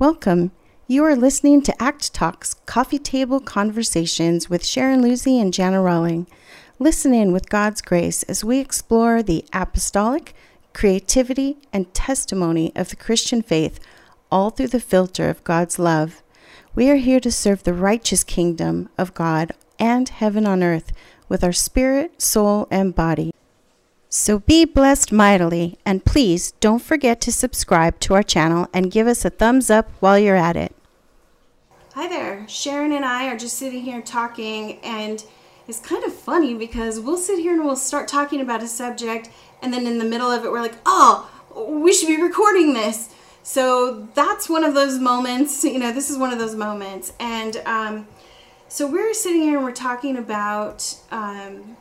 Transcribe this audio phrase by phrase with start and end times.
[0.00, 0.52] Welcome.
[0.86, 6.26] You are listening to ACT Talks Coffee Table Conversations with Sharon Lucy and Jana Rawling.
[6.78, 10.34] Listen in with God's grace as we explore the apostolic,
[10.72, 13.78] creativity, and testimony of the Christian faith,
[14.32, 16.22] all through the filter of God's love.
[16.74, 20.92] We are here to serve the righteous kingdom of God and heaven on earth
[21.28, 23.34] with our spirit, soul, and body.
[24.12, 29.06] So be blessed mightily, and please don't forget to subscribe to our channel and give
[29.06, 30.74] us a thumbs up while you're at it.
[31.94, 32.44] Hi there.
[32.48, 35.24] Sharon and I are just sitting here talking, and
[35.68, 39.30] it's kind of funny because we'll sit here and we'll start talking about a subject,
[39.62, 41.30] and then in the middle of it, we're like, oh,
[41.68, 43.14] we should be recording this.
[43.44, 47.12] So that's one of those moments, you know, this is one of those moments.
[47.20, 48.08] And um,
[48.66, 51.76] so we're sitting here and we're talking about, um,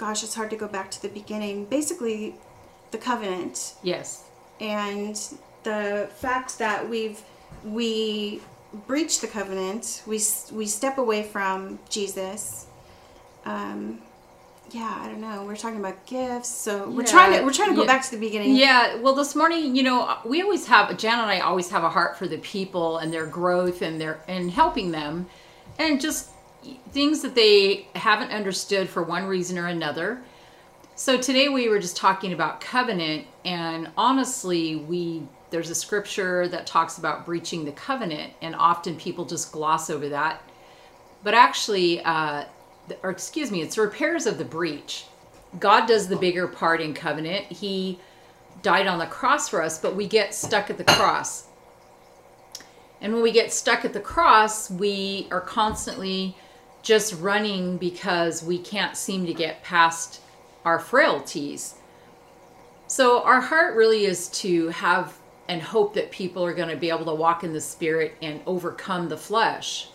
[0.00, 1.66] gosh, it's hard to go back to the beginning.
[1.66, 2.34] Basically,
[2.90, 3.74] the covenant.
[3.82, 4.24] Yes.
[4.58, 5.14] And
[5.62, 7.20] the fact that we've
[7.64, 8.40] we
[8.86, 10.18] breach the covenant, we
[10.52, 12.66] we step away from Jesus.
[13.44, 14.00] Um,
[14.70, 15.44] yeah, I don't know.
[15.44, 17.94] We're talking about gifts, so we're Yeah, trying to we're trying to go yeah.
[17.94, 18.56] back to the beginning.
[18.56, 21.90] Yeah, well, this morning, you know, we always have Jan and I always have a
[21.90, 25.26] heart for the people and their growth and their and helping them,
[25.78, 26.30] and just
[26.90, 30.22] things that they haven't understood for one reason or another.
[30.94, 36.66] So today we were just talking about covenant, and honestly, we there's a scripture that
[36.66, 40.42] talks about breaching the covenant, and often people just gloss over that.
[41.24, 42.44] But actually, uh,
[43.02, 45.06] or excuse me, it's repairs of the breach.
[45.58, 47.46] God does the bigger part in covenant.
[47.46, 47.98] He
[48.62, 51.46] died on the cross for us, but we get stuck at the cross.
[53.00, 56.36] And when we get stuck at the cross, we are constantly
[56.82, 60.20] just running because we can't seem to get past
[60.64, 61.74] our frailties.
[62.86, 65.16] So, our heart really is to have
[65.48, 68.40] and hope that people are going to be able to walk in the spirit and
[68.46, 69.88] overcome the flesh.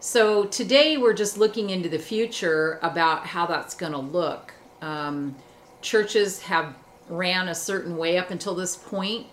[0.00, 4.54] So, today we're just looking into the future about how that's going to look.
[4.80, 5.36] Um,
[5.82, 6.74] churches have
[7.08, 9.26] ran a certain way up until this point,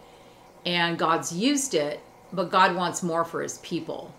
[0.65, 1.99] and God's used it,
[2.33, 4.13] but God wants more for his people.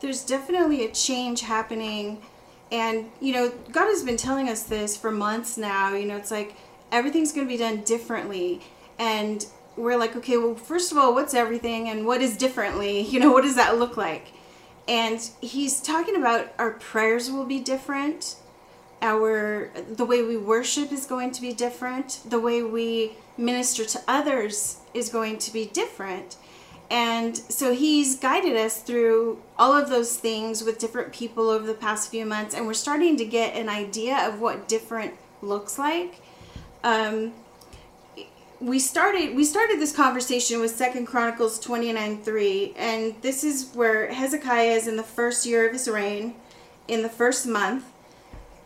[0.00, 2.22] There's definitely a change happening.
[2.70, 5.94] And you know god has been telling us this for months now.
[5.94, 6.54] You know it's like
[6.92, 8.60] everything's going to be done differently.
[8.98, 9.44] And
[9.76, 13.02] we're like okay well first of all what's everything and what is differently?
[13.08, 14.32] You know what does that look like?
[14.86, 18.36] And he's talking about our prayers will be different.
[19.00, 22.20] Our the way we worship is going to be different.
[22.26, 26.36] The way we minister to others is going to be different
[26.90, 31.74] and so he's guided us through all of those things with different people over the
[31.74, 36.20] past few months and we're starting to get an idea of what different looks like.
[36.82, 37.34] Um,
[38.60, 44.12] we started we started this conversation with second chronicles 29 3 and this is where
[44.12, 46.34] hezekiah is in the first year of his reign
[46.88, 47.84] in the first month.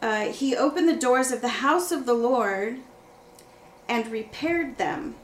[0.01, 2.79] Uh, he opened the doors of the house of the lord
[3.89, 5.17] and repaired them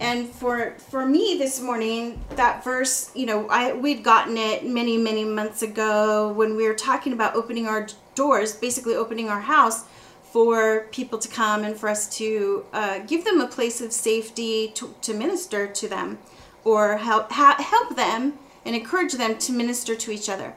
[0.00, 4.96] and for for me this morning that verse you know i we'd gotten it many
[4.96, 9.84] many months ago when we were talking about opening our doors basically opening our house
[10.22, 14.68] for people to come and for us to uh, give them a place of safety
[14.68, 16.18] to, to minister to them
[16.64, 20.54] or help ha- help them and encourage them to minister to each other.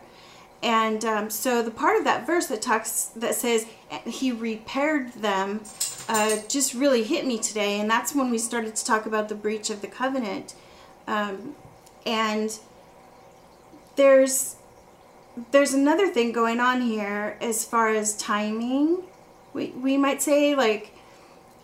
[0.61, 3.65] And um, so the part of that verse that talks that says
[4.05, 5.61] he repaired them
[6.09, 9.35] uh, just really hit me today, and that's when we started to talk about the
[9.35, 10.55] breach of the covenant.
[11.07, 11.55] Um,
[12.05, 12.57] and
[13.95, 14.55] there's
[15.51, 19.03] there's another thing going on here as far as timing.
[19.53, 20.93] We we might say like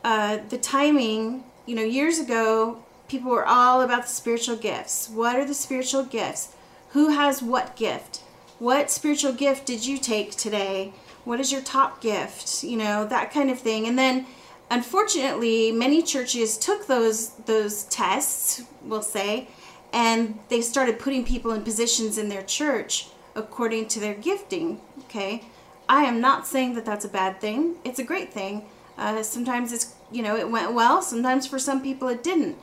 [0.04, 1.44] uh, the timing.
[1.66, 5.10] You know, years ago, people were all about the spiritual gifts.
[5.10, 6.56] What are the spiritual gifts?
[6.92, 8.24] Who has what gift?
[8.60, 10.94] What spiritual gift did you take today?
[11.28, 12.64] What is your top gift?
[12.64, 13.86] You know, that kind of thing.
[13.86, 14.26] And then
[14.72, 19.50] unfortunately, many churches took those those tests, we'll say,
[19.92, 25.44] and they started putting people in positions in their church according to their gifting, okay?
[25.90, 27.76] I am not saying that that's a bad thing.
[27.84, 28.64] It's a great thing.
[28.98, 31.02] Uh, sometimes it's, you know, it went well.
[31.02, 32.58] Sometimes for some people it didn't.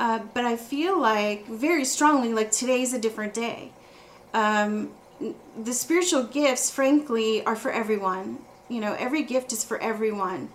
[0.00, 3.70] Uh, but I feel like very strongly, like today's a different day.
[4.34, 8.38] Um, the spiritual gifts, frankly, are for everyone.
[8.68, 10.50] You know, every gift is for everyone.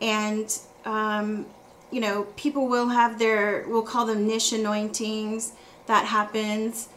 [0.00, 1.46] And, um,
[1.90, 5.52] you know, people will have their, we'll call them niche anointings.
[5.86, 6.88] That happens.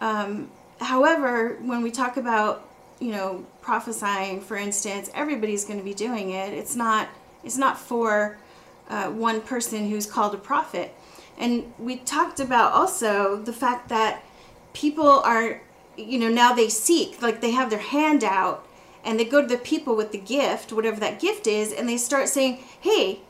[0.00, 2.68] Um, however, when we talk about,
[3.00, 6.52] you know, prophesying, for instance, everybody's going to be doing it.
[6.52, 7.08] It's not,
[7.42, 8.38] it's not for
[8.88, 10.94] uh, one person who's called a prophet.
[11.38, 14.22] And we talked about also the fact that
[14.72, 15.60] people are,
[15.96, 18.66] you know, now they seek, like they have their hand out
[19.04, 21.96] and they go to the people with the gift, whatever that gift is, and they
[21.96, 23.20] start saying, hey,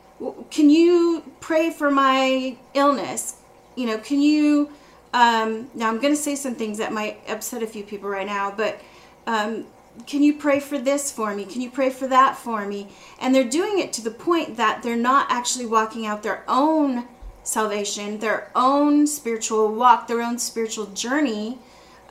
[0.51, 3.37] can you pray for my illness?
[3.75, 4.69] You know, can you,
[5.13, 8.27] um, now I'm going to say some things that might upset a few people right
[8.27, 8.79] now, but
[9.25, 9.65] um,
[10.05, 11.45] can you pray for this for me?
[11.45, 12.89] Can you pray for that for me?
[13.19, 17.07] And they're doing it to the point that they're not actually walking out their own
[17.43, 21.59] salvation, their own spiritual walk, their own spiritual journey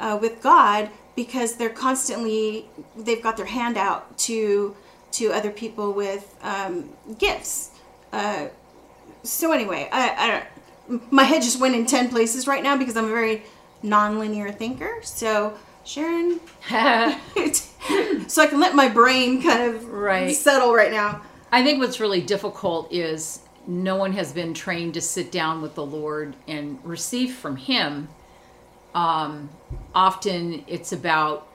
[0.02, 2.66] uh, with God because they're constantly
[2.96, 4.76] they've got their hand out to
[5.12, 7.70] to other people with um, gifts.
[8.12, 8.48] Uh,
[9.22, 10.42] so anyway, I,
[10.88, 13.44] I my head just went in ten places right now because I'm a very
[13.82, 15.00] non-linear thinker.
[15.02, 20.34] So Sharon, so I can let my brain kind of right.
[20.34, 21.22] settle right now.
[21.50, 25.74] I think what's really difficult is no one has been trained to sit down with
[25.74, 28.08] the Lord and receive from Him
[28.94, 29.50] um,
[29.94, 31.48] often it's about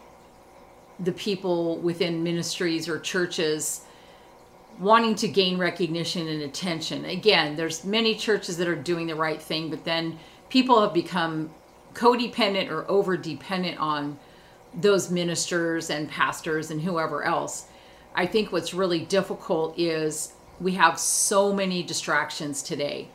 [0.99, 3.81] the people within ministries or churches
[4.79, 7.05] wanting to gain recognition and attention.
[7.05, 10.19] Again, there's many churches that are doing the right thing, but then
[10.49, 11.51] people have become
[11.93, 14.19] codependent or over dependent on
[14.73, 17.65] those ministers and pastors and whoever else.
[18.13, 23.09] I think what's really difficult is we have so many distractions today.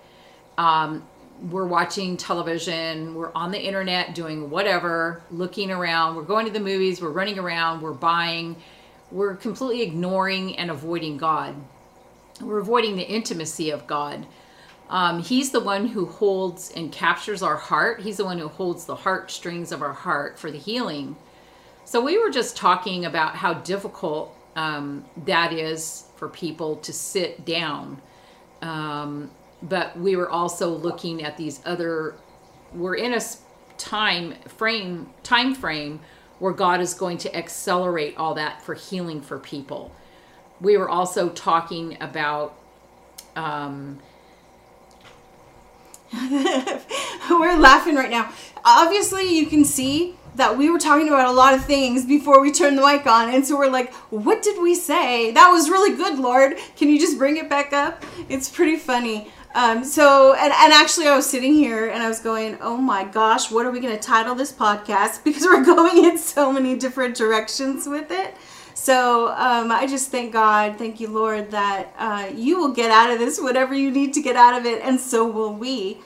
[0.58, 1.06] Um,
[1.50, 6.60] we're watching television, we're on the internet doing whatever, looking around, we're going to the
[6.60, 8.56] movies, we're running around, we're buying,
[9.10, 11.56] we're completely ignoring and avoiding God.
[12.40, 14.26] We're avoiding the intimacy of God.
[14.88, 18.00] Um, he's the one who holds and captures our heart.
[18.00, 21.16] He's the one who holds the heartstrings of our heart for the healing.
[21.84, 27.44] So we were just talking about how difficult um, that is for people to sit
[27.44, 28.00] down.
[28.60, 29.30] Um,
[29.62, 32.14] but we were also looking at these other
[32.74, 33.20] we're in a
[33.78, 36.00] time frame time frame
[36.38, 39.94] where God is going to accelerate all that for healing for people.
[40.60, 42.58] We were also talking about
[43.36, 44.00] um,
[47.30, 48.32] we're laughing right now.
[48.64, 52.52] Obviously, you can see that we were talking about a lot of things before we
[52.52, 53.34] turned the mic on.
[53.34, 55.30] And so we're like, what did we say?
[55.32, 56.56] That was really good, Lord.
[56.76, 58.02] Can you just bring it back up?
[58.28, 59.30] It's pretty funny.
[59.54, 63.04] Um, so, and, and actually, I was sitting here and I was going, oh my
[63.04, 65.24] gosh, what are we going to title this podcast?
[65.32, 68.34] Because we're going in so many different directions with it.
[68.74, 73.10] So, um, I just thank God, thank you, Lord, that uh, you will get out
[73.10, 75.98] of this whatever you need to get out of it, and so will we.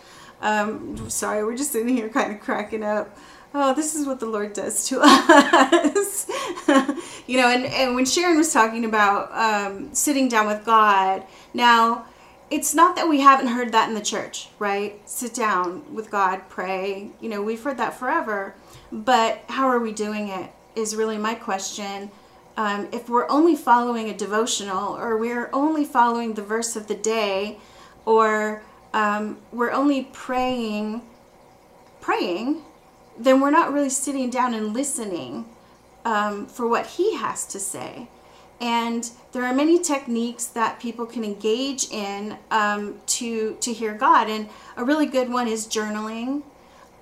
[0.42, 3.16] Um, sorry, we're just sitting here kind of cracking up.
[3.54, 6.28] Oh, this is what the Lord does to us.
[7.26, 12.04] you know, and, and when Sharon was talking about um, sitting down with God, now,
[12.50, 15.00] it's not that we haven't heard that in the church, right?
[15.08, 17.10] Sit down with God, pray.
[17.20, 18.54] You know, we've heard that forever.
[18.92, 22.10] But how are we doing it is really my question.
[22.56, 26.94] Um, if we're only following a devotional or we're only following the verse of the
[26.94, 27.58] day
[28.04, 28.62] or
[28.94, 31.02] um, we're only praying,
[32.00, 32.62] praying,
[33.18, 35.46] then we're not really sitting down and listening
[36.04, 38.08] um, for what he has to say.
[38.60, 44.30] And there are many techniques that people can engage in um, to to hear God.
[44.30, 46.42] And a really good one is journaling,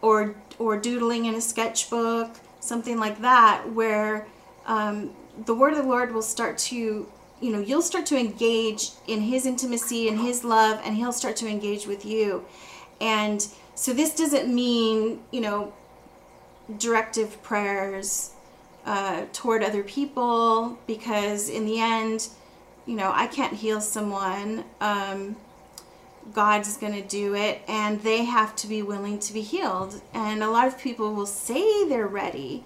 [0.03, 4.27] or or doodling in a sketchbook, something like that, where
[4.67, 5.13] um,
[5.47, 7.09] the word of the Lord will start to
[7.41, 11.37] you know you'll start to engage in His intimacy and His love, and He'll start
[11.37, 12.45] to engage with you.
[13.01, 15.73] And so this doesn't mean you know
[16.79, 18.34] directive prayers
[18.85, 22.29] uh, toward other people because in the end,
[22.87, 24.65] you know, I can't heal someone.
[24.81, 25.37] Um,
[26.33, 30.01] God's going to do it, and they have to be willing to be healed.
[30.13, 32.65] And a lot of people will say they're ready,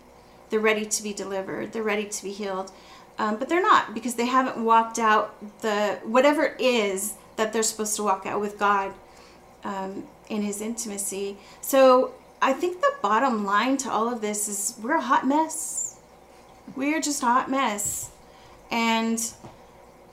[0.51, 2.71] they're ready to be delivered, they're ready to be healed,
[3.19, 7.65] um, but they're not because they haven't walked out the whatever it is that they're
[7.65, 8.93] supposed to walk out with God
[9.65, 11.37] um, in His intimacy.
[11.61, 15.88] So I think the bottom line to all of this is we're a hot mess
[16.77, 18.11] we're just a hot mess.
[18.71, 19.21] And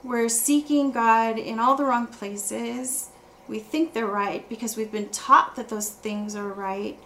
[0.04, 3.10] we're seeking God in all the wrong places.
[3.48, 6.98] We think they're right because we've been taught that those things are right.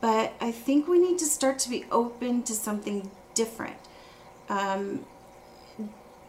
[0.00, 3.76] But I think we need to start to be open to something different.
[4.48, 5.04] Um,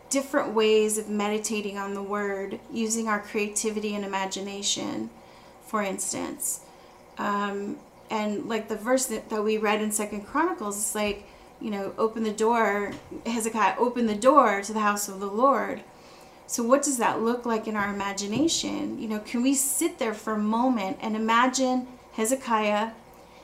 [0.10, 5.10] different ways of meditating on the word, using our creativity and imagination,
[5.66, 6.62] for instance.
[7.18, 7.78] Um,
[8.10, 11.25] and like the verse that, that we read in Second Chronicles, it's like
[11.62, 12.91] you know, open the door,
[13.25, 15.82] Hezekiah opened the door to the house of the Lord.
[16.48, 19.00] So, what does that look like in our imagination?
[19.00, 22.91] You know, can we sit there for a moment and imagine Hezekiah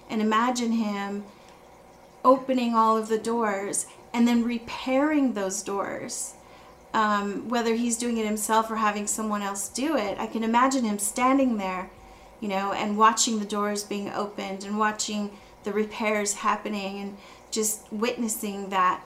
[0.10, 1.24] and imagine him
[2.26, 6.34] opening all of the doors and then repairing those doors?
[6.94, 10.84] Um, whether he's doing it himself or having someone else do it, I can imagine
[10.84, 11.92] him standing there,
[12.40, 15.32] you know, and watching the doors being opened and watching
[15.64, 17.18] the repairs happening and
[17.52, 19.04] just witnessing that.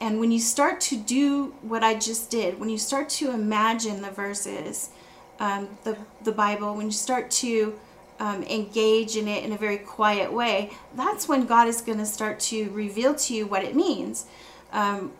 [0.00, 4.00] And when you start to do what I just did, when you start to imagine
[4.00, 4.90] the verses,
[5.38, 7.78] um, the, the Bible, when you start to
[8.18, 12.06] um, engage in it in a very quiet way, that's when God is going to
[12.06, 14.26] start to reveal to you what it means.
[14.72, 15.12] Um,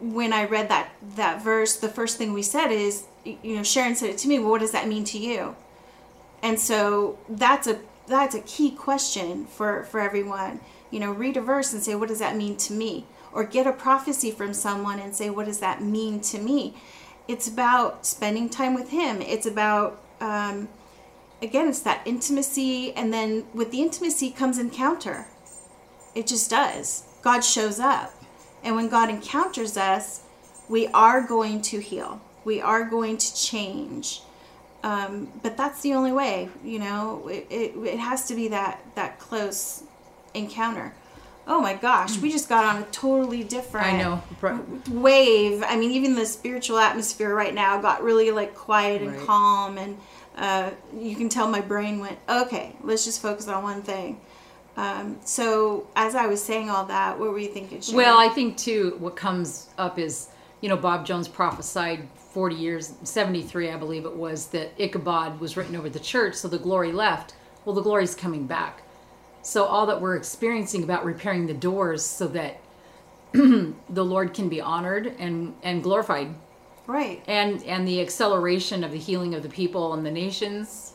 [0.00, 3.94] when I read that that verse, the first thing we said is, you know, Sharon
[3.94, 4.38] said it to me.
[4.38, 5.56] Well, what does that mean to you?
[6.42, 10.60] And so that's a that's a key question for for everyone.
[10.90, 13.06] You know, read a verse and say, what does that mean to me?
[13.32, 16.74] Or get a prophecy from someone and say, what does that mean to me?
[17.28, 19.20] It's about spending time with Him.
[19.20, 20.68] It's about um,
[21.42, 25.26] again, it's that intimacy, and then with the intimacy comes encounter.
[26.14, 27.04] It just does.
[27.22, 28.12] God shows up.
[28.62, 30.22] And when God encounters us,
[30.68, 32.20] we are going to heal.
[32.44, 34.22] We are going to change.
[34.82, 37.28] Um, but that's the only way, you know.
[37.28, 39.82] It, it, it has to be that that close
[40.36, 40.92] encounter.
[41.48, 44.22] Oh my gosh, we just got on a totally different I know.
[44.90, 45.62] wave.
[45.66, 49.26] I mean, even the spiritual atmosphere right now got really like quiet and Right.
[49.26, 49.96] calm, and
[50.36, 54.20] uh, you can tell my brain went, okay, let's just focus on one thing.
[54.76, 57.80] Um, so, as I was saying all that, what were you thinking?
[57.80, 57.96] Sharon?
[57.96, 60.28] Well, I think too, what comes up is,
[60.60, 65.56] you know, Bob Jones prophesied 40 years, 73, I believe it was, that Ichabod was
[65.56, 67.34] written over the church, so the glory left.
[67.64, 68.82] Well, the glory's coming back.
[69.46, 72.58] So all that we're experiencing about repairing the doors so that
[73.32, 76.34] the Lord can be honored and, and glorified.
[76.88, 77.22] right.
[77.28, 80.94] And and the acceleration of the healing of the people and the nations.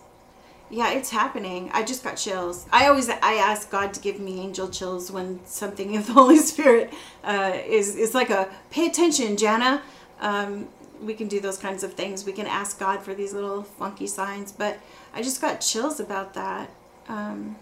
[0.70, 1.70] Yeah, it's happening.
[1.74, 2.66] I just got chills.
[2.74, 6.38] I always I ask God to give me angel chills when something of the Holy
[6.38, 6.94] Spirit
[7.24, 9.82] uh, is is like a pay attention, Jana.
[10.20, 10.68] Um,
[11.02, 12.26] we can do those kinds of things.
[12.26, 14.78] We can ask God for these little funky signs, but
[15.14, 16.70] I just got chills about that.
[17.08, 17.56] Um,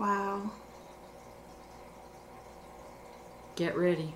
[0.00, 0.50] wow.
[3.56, 4.14] Get ready.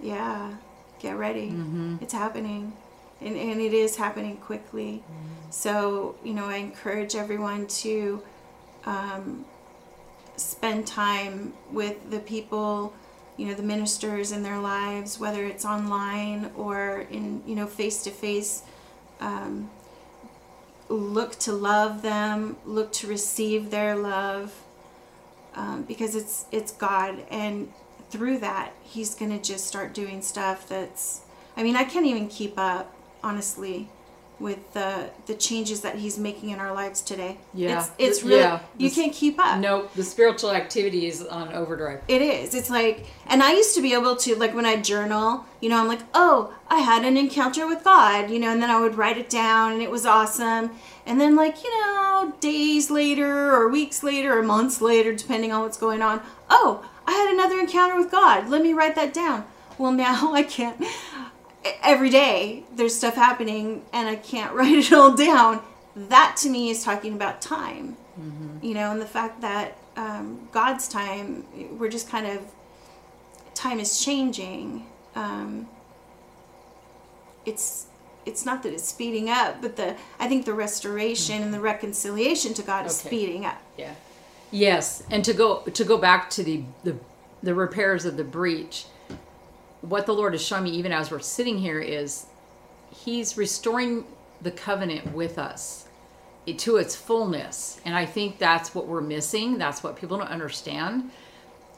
[0.00, 0.54] Yeah,
[1.00, 1.50] get ready.
[1.50, 1.96] Mm-hmm.
[2.00, 2.72] It's happening.
[3.20, 5.02] And, and it is happening quickly.
[5.02, 5.50] Mm-hmm.
[5.50, 8.22] So, you know, I encourage everyone to
[8.86, 9.44] um,
[10.36, 12.94] spend time with the people,
[13.36, 18.02] you know, the ministers in their lives, whether it's online or in, you know, face
[18.04, 18.62] to face.
[20.90, 24.52] Look to love them, look to receive their love
[25.54, 27.72] um, because it's it's God, and
[28.10, 31.22] through that, He's gonna just start doing stuff that's.
[31.56, 32.92] I mean, I can't even keep up,
[33.22, 33.88] honestly,
[34.44, 37.38] with the the changes that He's making in our lives today.
[37.54, 37.78] Yeah.
[37.78, 38.60] it's, it's really yeah.
[38.76, 39.58] you This- can't keep up.
[39.58, 42.02] No, the spiritual activity is on overdrive.
[42.08, 42.54] It is.
[42.54, 45.78] It's like, and I used to be able to, like, when I journal, you know,
[45.80, 48.96] I'm like, oh, I had an encounter with God, you know, and then I would
[48.96, 50.72] write it down and it was awesome.
[51.06, 55.62] And then, like, you know, days later or weeks later or months later, depending on
[55.62, 56.20] what's going on,
[56.50, 58.50] oh, I had another encounter with God.
[58.50, 59.46] Let me write that down.
[59.78, 60.84] Well, now I can't.
[61.82, 65.62] Every day there's stuff happening and I can't write it all down.
[65.96, 67.96] That to me is talking about time
[68.62, 71.44] you know, and the fact that um, God's time,
[71.78, 72.40] we're just kind of,
[73.54, 74.86] time is changing.
[75.16, 75.68] Um,
[77.44, 77.86] it's
[78.24, 82.54] it's not that it's speeding up, but the I think the restoration and the reconciliation
[82.54, 83.08] to God is Okay.
[83.08, 83.60] speeding up.
[83.76, 83.94] Yeah.
[84.50, 86.96] Yes, and to go to go back to the the
[87.42, 88.86] the repairs of the breach,
[89.88, 92.26] what the Lord has shown me even as we're sitting here is
[92.90, 94.04] he's restoring
[94.40, 95.86] the covenant with us
[96.46, 97.80] to its fullness.
[97.84, 99.58] And I think that's what we're missing.
[99.58, 101.10] That's what people don't understand.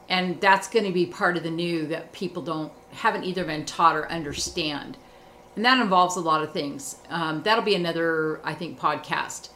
[0.09, 3.65] And that's going to be part of the new that people don't haven't either been
[3.65, 4.97] taught or understand.
[5.55, 6.97] And that involves a lot of things.
[7.09, 9.49] Um, that'll be another, I think, podcast.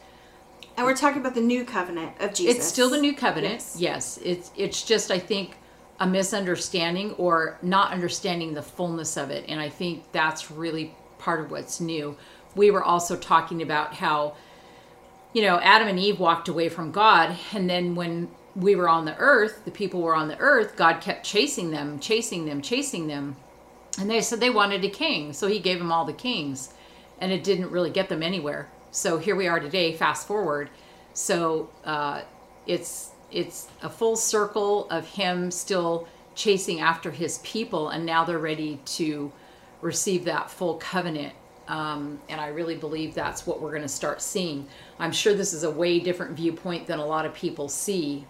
[0.76, 2.56] And we're talking about the new covenant of Jesus.
[2.56, 3.54] It's still the new covenant.
[3.54, 3.76] Yes.
[3.78, 4.18] Yes.
[4.22, 5.56] It's it's just I think
[6.02, 9.44] a misunderstanding or not understanding the fullness of it.
[9.46, 12.16] And I think that's really part of what's new.
[12.56, 14.34] We were also talking about how
[15.32, 19.04] you know, Adam and Eve walked away from God and then when we were on
[19.04, 23.06] the earth, the people were on the earth, God kept chasing them, chasing them, chasing
[23.06, 23.36] them.
[23.98, 26.74] And they said they wanted a king, so he gave them all the kings.
[27.20, 28.68] And it didn't really get them anywhere.
[28.90, 30.68] So here we are today, fast forward.
[31.14, 32.22] So uh,
[32.66, 38.38] it's it's a full circle of him still chasing after his people, and now they're
[38.38, 39.32] ready to
[39.80, 41.34] receive that full covenant
[41.68, 44.66] Um, and I really believe that's what we're going to start seeing.
[44.98, 48.26] I'm sure this is a way different viewpoint than a lot of people see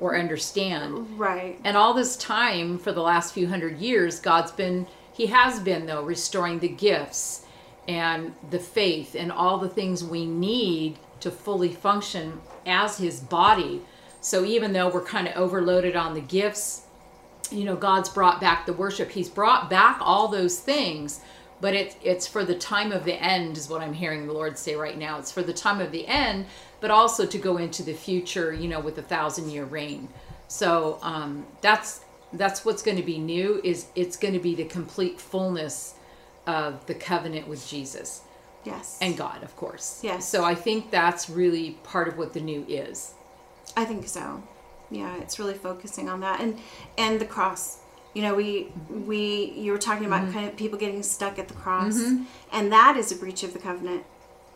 [0.00, 1.18] or understand.
[1.18, 1.58] Right.
[1.64, 5.86] And all this time, for the last few hundred years, God's been, He has been,
[5.86, 7.44] though, restoring the gifts
[7.88, 13.82] and the faith and all the things we need to fully function as His body.
[14.22, 16.82] So even though we're kind of overloaded on the gifts,
[17.50, 19.10] you know, God's brought back the worship.
[19.10, 21.20] He's brought back all those things,
[21.60, 24.56] but it, it's for the time of the end, is what I'm hearing the Lord
[24.56, 25.18] say right now.
[25.18, 26.46] It's for the time of the end,
[26.80, 30.08] but also to go into the future, you know, with a thousand year reign.
[30.48, 32.00] So um, that's
[32.32, 33.60] that's what's going to be new.
[33.62, 35.94] Is it's going to be the complete fullness
[36.46, 38.22] of the covenant with Jesus
[38.64, 38.98] Yes.
[39.00, 40.00] and God, of course.
[40.02, 40.28] Yes.
[40.28, 43.14] So I think that's really part of what the new is.
[43.76, 44.42] I think so.
[44.90, 46.58] Yeah, it's really focusing on that and
[46.98, 47.78] and the cross.
[48.14, 50.32] You know, we we you were talking about Mm-hmm.
[50.32, 51.98] kind of people getting stuck at the cross,
[52.52, 54.04] and that is a breach of the covenant.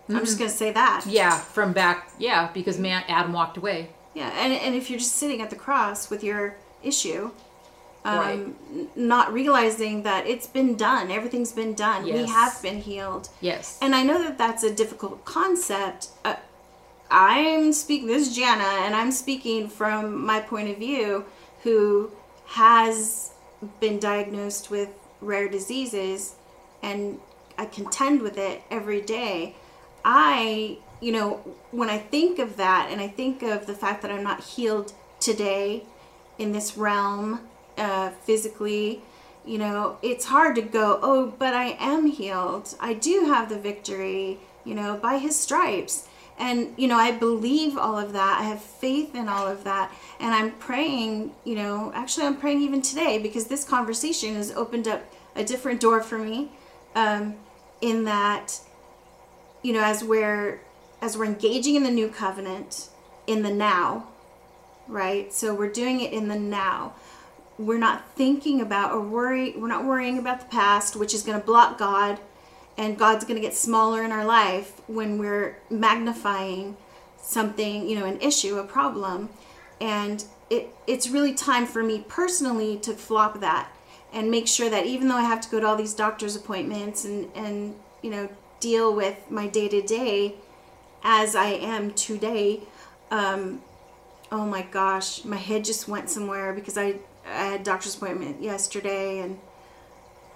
[0.08, 0.24] I'm Mm-hmm.
[0.24, 1.04] just going to say that.
[1.06, 3.88] Yeah, from back, yeah, because man, Adam walked away.
[4.14, 7.30] Yeah, and and if you're just sitting at the cross with your issue,
[8.04, 8.96] um, Right.
[8.96, 12.14] not realizing that it's been done, everything's been done, Yes.
[12.16, 13.30] we have been healed.
[13.40, 13.78] Yes.
[13.80, 16.08] And I know that that's a difficult concept.
[16.24, 16.36] Uh,
[17.10, 21.24] I'm speaking, this is Jana, and I'm speaking from my point of view,
[21.62, 22.10] who
[22.46, 23.32] has
[23.80, 26.34] been diagnosed with rare diseases
[26.82, 27.18] and
[27.58, 29.56] I contend with it every day.
[30.04, 34.10] I, you know, when I think of that and I think of the fact that
[34.10, 35.84] I'm not healed today
[36.38, 37.40] in this realm
[37.78, 39.02] uh, physically,
[39.44, 42.74] you know, it's hard to go, oh, but I am healed.
[42.80, 46.08] I do have the victory, you know, by his stripes.
[46.38, 48.38] And, you know, I believe all of that.
[48.40, 49.90] I have faith in all of that.
[50.20, 54.86] And I'm praying, you know, actually, I'm praying even today because this conversation has opened
[54.86, 55.02] up
[55.34, 56.50] a different door for me
[56.94, 57.36] um,
[57.80, 58.60] in that,
[59.62, 60.60] you know, as we're
[61.02, 62.88] as we're engaging in the new covenant
[63.26, 64.08] in the now,
[64.88, 65.32] right?
[65.32, 66.94] So we're doing it in the now.
[67.58, 69.52] We're not thinking about or worry.
[69.56, 72.18] We're not worrying about the past, which is going to block God,
[72.78, 76.76] and God's going to get smaller in our life when we're magnifying
[77.18, 79.30] something, you know, an issue, a problem,
[79.80, 83.68] and it it's really time for me personally to flop that
[84.12, 87.04] and make sure that even though I have to go to all these doctor's appointments
[87.04, 88.28] and and you know
[88.60, 90.34] deal with my day to day
[91.02, 92.62] as I am today,
[93.10, 93.62] um,
[94.32, 99.20] oh my gosh, my head just went somewhere because I, I had doctor's appointment yesterday
[99.20, 99.38] and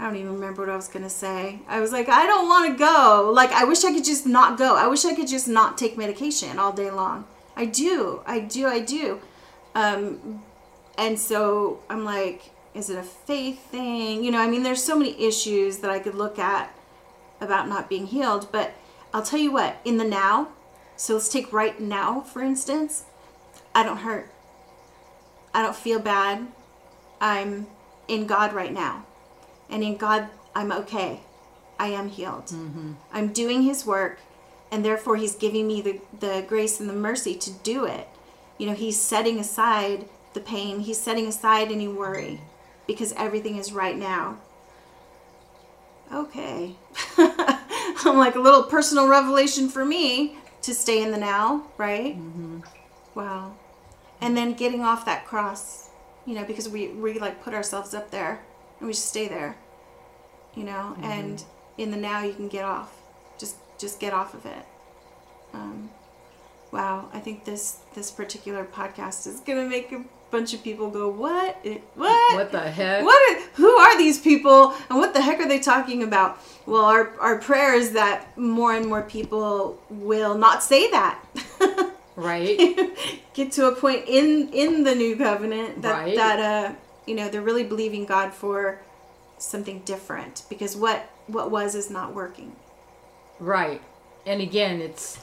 [0.00, 1.58] I don't even remember what I was gonna say.
[1.68, 3.30] I was like, I don't want to go.
[3.34, 4.74] Like, I wish I could just not go.
[4.74, 7.26] I wish I could just not take medication all day long.
[7.54, 9.20] I do, I do, I do.
[9.74, 10.42] Um,
[10.96, 14.24] and so I'm like, is it a faith thing?
[14.24, 16.74] You know, I mean, there's so many issues that I could look at
[17.38, 18.50] about not being healed.
[18.50, 18.72] But
[19.12, 20.48] I'll tell you what, in the now,
[20.96, 23.04] so let's take right now, for instance,
[23.74, 24.30] I don't hurt.
[25.52, 26.46] I don't feel bad.
[27.20, 27.66] I'm
[28.08, 29.04] in God right now.
[29.70, 31.20] And in God, I'm okay.
[31.78, 32.46] I am healed.
[32.46, 32.92] Mm-hmm.
[33.12, 34.18] I'm doing His work,
[34.70, 38.08] and therefore He's giving me the, the grace and the mercy to do it.
[38.58, 42.40] You know, He's setting aside the pain, He's setting aside any worry
[42.86, 44.38] because everything is right now.
[46.12, 46.74] Okay.
[47.18, 52.16] I'm like a little personal revelation for me to stay in the now, right?
[52.18, 52.60] Mm-hmm.
[53.14, 53.54] Wow.
[54.20, 55.88] And then getting off that cross,
[56.26, 58.40] you know, because we, we like put ourselves up there
[58.80, 59.56] and we just stay there,
[60.54, 61.44] you know, and
[61.78, 62.92] in the now you can get off.
[63.38, 64.64] Just just get off of it.
[65.54, 65.90] Um,
[66.72, 71.08] wow, I think this this particular podcast is gonna make a bunch of people go,
[71.08, 71.64] "What?
[71.94, 72.34] What?
[72.36, 73.04] What the heck?
[73.04, 73.36] What?
[73.36, 74.74] Are, who are these people?
[74.88, 78.74] And what the heck are they talking about?" Well, our our prayer is that more
[78.74, 81.24] and more people will not say that.
[82.16, 82.76] Right?
[83.34, 86.16] Get to a point in in the new covenant that Right.
[86.16, 86.74] that uh
[87.10, 88.80] you know they're really believing God for
[89.36, 92.54] something different because what what was is not working.
[93.40, 93.82] Right.
[94.24, 95.18] And again, it's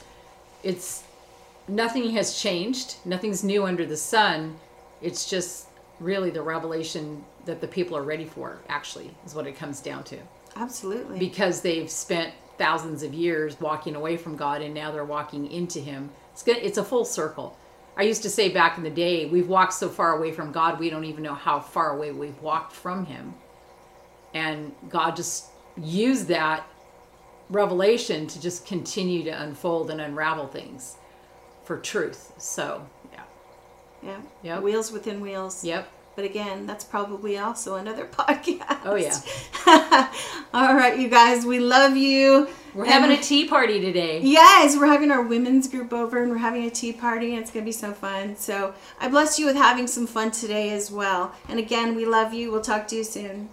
[0.62, 1.02] it's
[1.66, 2.96] nothing has changed.
[3.06, 4.58] Nothing's new under the sun.
[5.00, 9.56] It's just really the revelation that the people are ready for, actually, is what it
[9.56, 10.18] comes down to.
[10.56, 11.18] Absolutely.
[11.18, 15.80] Because they've spent thousands of years walking away from God and now they're walking into
[15.80, 16.10] him.
[16.32, 17.56] It's gonna, it's a full circle.
[17.98, 20.78] I used to say back in the day, we've walked so far away from God,
[20.78, 23.34] we don't even know how far away we've walked from him.
[24.32, 26.64] And God just used that
[27.50, 30.96] revelation to just continue to unfold and unravel things
[31.64, 32.32] for truth.
[32.38, 33.22] So, yeah.
[34.02, 34.20] yeah.
[34.44, 34.62] Yep.
[34.62, 35.64] Wheels within wheels.
[35.64, 35.90] Yep.
[36.18, 38.80] But again, that's probably also another podcast.
[38.84, 40.12] Oh, yeah.
[40.52, 42.48] All right, you guys, we love you.
[42.74, 44.20] We're And having a tea party today.
[44.20, 47.52] Yes, we're having our women's group over and we're having a tea party and it's
[47.52, 48.34] going to be so fun.
[48.34, 51.36] So I bless you with having some fun today as well.
[51.48, 52.50] And again, we love you.
[52.50, 53.48] We'll talk to you soon.